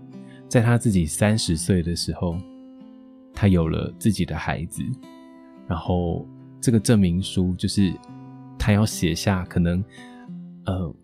[0.48, 2.38] 在他自己三十岁的时候，
[3.34, 4.84] 他有了自己的孩子，
[5.68, 6.24] 然后
[6.62, 7.92] 这个证明书就是
[8.60, 9.84] 他要写下，可能
[10.66, 10.96] 呃，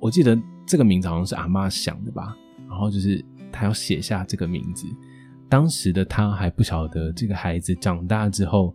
[0.00, 0.36] 我记得。
[0.72, 2.34] 这个名字好像是阿妈想的吧，
[2.66, 4.86] 然后就是他要写下这个名字。
[5.46, 8.74] 当时的他还不晓得这个孩子长大之后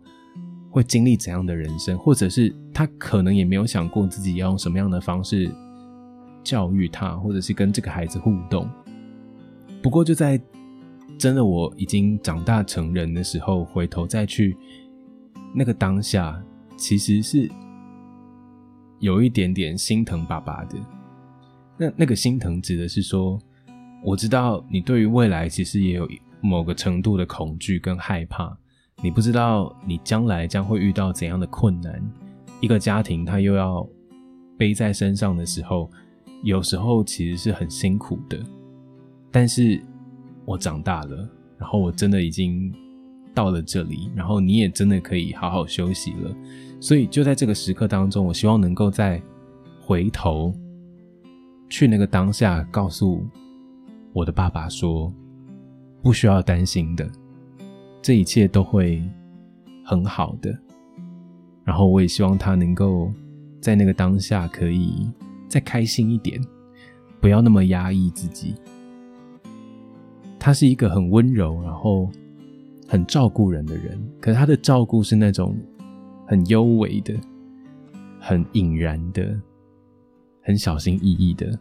[0.70, 5.50] 会经历怎样的人生，或者是他可能也没有想过自己要用什么样的方式
[6.44, 8.70] 教育他，或者是跟这个孩子互动。
[9.82, 10.40] 不过就在
[11.18, 14.56] 真的我已经长大成人的时候，回头再去
[15.52, 16.40] 那个当下，
[16.76, 17.50] 其实是
[19.00, 20.76] 有一点点心疼爸爸的。
[21.78, 23.38] 那那个心疼指的是说，
[24.04, 26.08] 我知道你对于未来其实也有
[26.40, 28.56] 某个程度的恐惧跟害怕，
[29.00, 32.02] 你不知道你将来将会遇到怎样的困难，
[32.60, 33.88] 一个家庭他又要
[34.58, 35.88] 背在身上的时候，
[36.42, 38.38] 有时候其实是很辛苦的。
[39.30, 39.80] 但是
[40.44, 42.72] 我长大了，然后我真的已经
[43.32, 46.34] 到了这里，然后你也真的可以好好休息了，
[46.80, 49.22] 所以就在这个时刻当中，我希望能够再
[49.80, 50.52] 回头。
[51.68, 53.24] 去那个当下，告诉
[54.12, 55.12] 我的爸爸说
[56.02, 57.08] ：“不需要担心的，
[58.00, 59.02] 这一切都会
[59.84, 60.56] 很好的。”
[61.64, 63.12] 然后我也希望他能够
[63.60, 65.12] 在那个当下可以
[65.48, 66.40] 再开心一点，
[67.20, 68.54] 不要那么压抑自己。
[70.38, 72.08] 他是一个很温柔，然后
[72.86, 75.54] 很照顾人的人，可是他的照顾是那种
[76.26, 77.14] 很优美的、
[78.18, 79.38] 很隐然的。
[80.48, 81.60] 很小心翼翼的，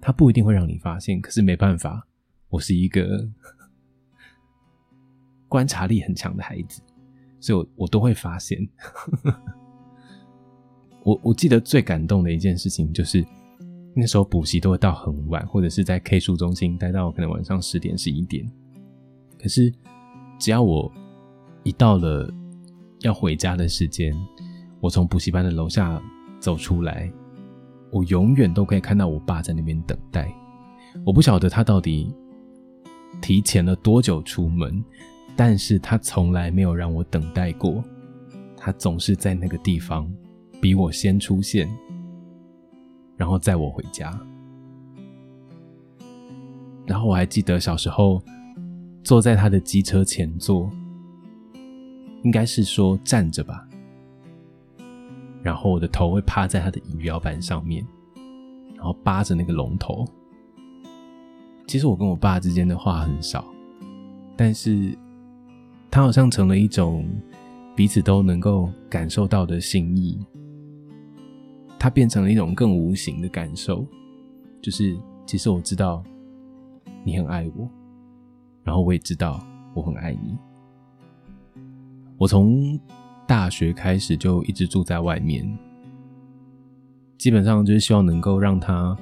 [0.00, 1.20] 他不一定会让你发现。
[1.20, 2.02] 可是没办法，
[2.48, 3.28] 我是一个
[5.50, 6.80] 观察力很强的孩子，
[7.38, 8.66] 所以我我都会发现。
[11.04, 13.22] 我我记得最感动的一件事情，就是
[13.94, 18.50] 那时候补习都会到很晚，或者是在 K 书中心待到可能晚上十点十一点。
[19.38, 19.70] 可是
[20.38, 20.90] 只要我
[21.64, 22.32] 一到了
[23.00, 24.16] 要回家的时间，
[24.80, 26.02] 我从补习班的楼下
[26.40, 27.12] 走出来。
[27.92, 30.32] 我永远都可以看到我爸在那边等待。
[31.04, 32.12] 我不晓得他到底
[33.20, 34.82] 提前了多久出门，
[35.36, 37.84] 但是他从来没有让我等待过。
[38.56, 40.10] 他总是在那个地方
[40.60, 41.68] 比我先出现，
[43.16, 44.18] 然后载我回家。
[46.86, 48.22] 然后我还记得小时候
[49.04, 50.70] 坐在他的机车前座，
[52.22, 53.68] 应该是说站着吧。
[55.42, 57.84] 然后我的头会趴在他的仪表板上面，
[58.76, 60.06] 然后扒着那个龙头。
[61.66, 63.44] 其实我跟我爸之间的话很少，
[64.36, 64.96] 但是
[65.90, 67.04] 他好像成了一种
[67.74, 70.24] 彼此都能够感受到的心意。
[71.78, 73.84] 他变成了一种更无形的感受，
[74.60, 76.04] 就是其实我知道
[77.02, 77.68] 你很爱我，
[78.62, 80.36] 然后我也知道我很爱你。
[82.16, 82.78] 我从。
[83.32, 85.42] 大学开始就一直住在外面，
[87.16, 88.94] 基本上就是希望能够让他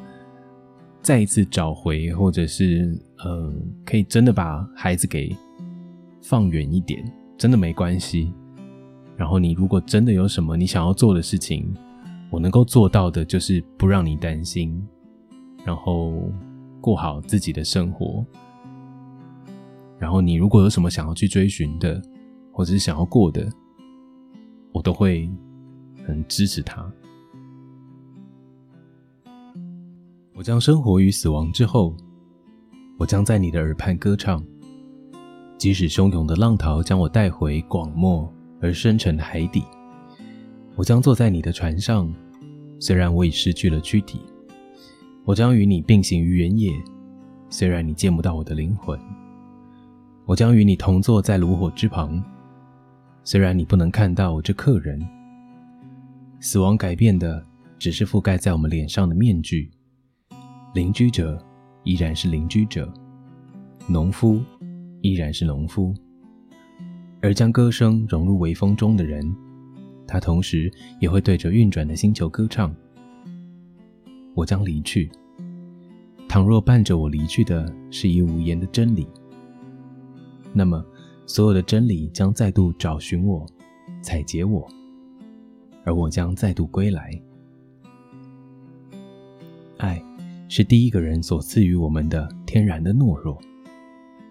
[1.03, 3.53] 再一次找回，或者是呃，
[3.85, 5.35] 可以真的把孩子给
[6.23, 7.03] 放远一点，
[7.37, 8.33] 真的没关系。
[9.17, 11.69] 然后你如果真的有什么你想要做的事情，
[12.31, 14.81] 我能够做到的就是不让你担心，
[15.65, 16.31] 然后
[16.81, 18.25] 过好自己的生活。
[19.99, 22.01] 然后你如果有什么想要去追寻的，
[22.53, 23.51] 或者是想要过的，
[24.73, 25.29] 我都会
[26.07, 26.91] 很支持他。
[30.35, 31.95] 我将生活于死亡之后，
[32.99, 34.43] 我将在你的耳畔歌唱，
[35.59, 39.63] 即使汹涌的浪涛将我带回广漠而深沉的海底，
[40.77, 42.11] 我将坐在你的船上，
[42.79, 44.21] 虽然我已失去了躯体，
[45.25, 46.73] 我将与你并行于原野，
[47.51, 48.99] 虽然你见不到我的灵魂，
[50.25, 52.23] 我将与你同坐在炉火之旁，
[53.23, 55.01] 虽然你不能看到这客人。
[56.41, 57.45] 死亡改变的
[57.79, 59.71] 只是覆盖在我们脸上的面具。
[60.75, 61.39] 邻居者
[61.85, 62.91] 依然是邻居者，
[63.89, 64.43] 农夫
[65.03, 65.95] 依然是农夫，
[67.21, 69.35] 而将歌声融入微风中的人，
[70.07, 72.75] 他同时也会对着运转的星球歌唱。
[74.35, 75.11] 我将离去，
[76.29, 79.07] 倘若伴着我离去的是一无言的真理，
[80.53, 80.83] 那么
[81.33, 83.47] 所有的真理将再度找寻我，
[84.03, 84.67] 采撷我，
[85.85, 87.23] 而我将再度归来。
[89.77, 90.03] 爱。
[90.49, 93.41] 是第一个人所赐予我们的天然的懦弱，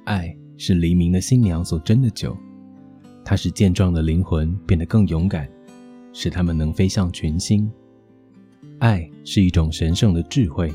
[0.03, 2.35] 爱是黎明的新娘所斟的酒，
[3.23, 5.49] 它使健壮的灵魂变得更勇敢，
[6.11, 7.71] 使他们能飞向群星。
[8.79, 10.73] 爱是一种神圣的智慧，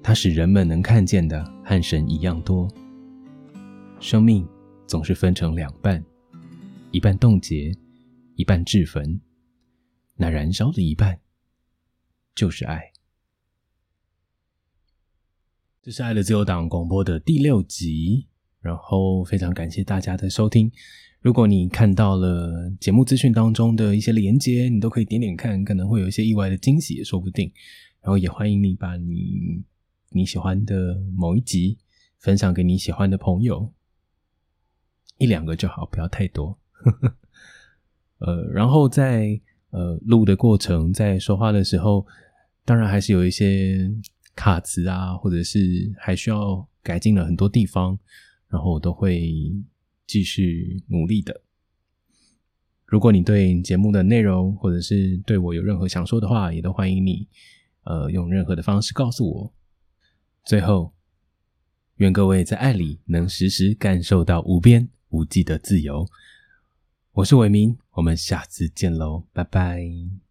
[0.00, 2.68] 它使人们能看见的和神一样多。
[3.98, 4.46] 生命
[4.88, 6.02] 总是分成两半，
[6.92, 7.76] 一半冻结，
[8.36, 9.20] 一半炙焚，
[10.16, 11.20] 那燃烧的一半
[12.34, 12.90] 就是爱。
[15.82, 18.28] 这是爱的自由党广播的第六集，
[18.62, 20.72] 然后非常感谢大家的收听。
[21.20, 27.52] 如果你看到了节目资讯当中的一些连接，你都可以点点看，可能会有一些意外的惊喜，也说不定。
[28.00, 29.62] 然后也欢迎你把你
[30.08, 31.76] 你喜欢的某一集
[32.20, 33.70] 分享给你喜欢的朋友，
[35.18, 36.58] 一两个就好，不要太多。
[38.18, 39.40] 呃，然后在
[39.70, 42.06] 呃录的过程，在说话的时候，
[42.64, 43.90] 当然还是有一些。
[44.38, 47.98] 卡词啊，或者是还需要改进了很多地方，
[48.46, 49.34] 然后我都会
[50.06, 51.40] 继续努力的。
[52.86, 57.26] 如果你对节目的内容，或者是对我有任何想说的话，也都欢迎你，
[57.82, 59.52] 呃，用任何的方式告诉我。
[60.44, 60.92] 最后，
[61.98, 66.06] 愿各位在爱里能时时感受到无边无际的自由。
[67.10, 70.27] 我是伟明，我们下次见喽，拜拜。